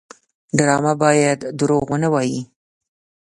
ډرامه 0.57 0.93
باید 1.03 1.39
دروغ 1.59 1.85
ونه 1.89 2.09
وایي 2.13 2.39